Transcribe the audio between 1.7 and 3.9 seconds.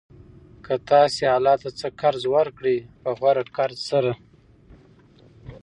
څه قرض ورکړئ په غوره قرض